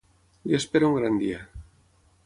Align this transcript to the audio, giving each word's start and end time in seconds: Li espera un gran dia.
Li 0.51 0.57
espera 0.59 0.89
un 0.89 0.97
gran 1.01 1.21
dia. 1.25 1.47